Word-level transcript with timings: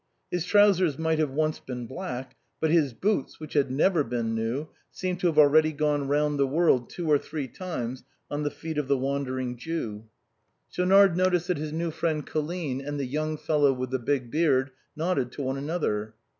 His 0.31 0.47
trousers 0.47 0.97
might 0.97 1.19
have 1.19 1.29
once 1.29 1.59
been 1.59 1.85
black, 1.85 2.35
but 2.59 2.71
his 2.71 2.91
boots, 2.91 3.39
which 3.39 3.53
had 3.53 3.69
never 3.69 4.03
been 4.03 4.33
new, 4.33 4.69
seemed 4.89 5.19
to 5.19 5.27
have 5.27 5.37
already 5.37 5.71
gone 5.71 6.07
round 6.07 6.39
the 6.39 6.47
world 6.47 6.89
two 6.89 7.07
or 7.07 7.19
three 7.19 7.47
times 7.47 8.03
on 8.27 8.41
the 8.41 8.49
feet 8.49 8.79
of 8.79 8.87
the 8.87 8.97
Wandering 8.97 9.57
Jew. 9.57 10.05
Schaunard 10.71 11.15
noticed 11.15 11.49
that 11.49 11.57
his 11.59 11.71
new 11.71 11.91
friend 11.91 12.25
Colline 12.25 12.81
and 12.81 12.99
the 12.99 13.05
young 13.05 13.37
follow 13.37 13.71
with 13.71 13.91
the 13.91 13.99
big 13.99 14.31
beard 14.31 14.71
nodded 14.95 15.31
to 15.33 15.43
one 15.43 15.59
another. 15.59 16.15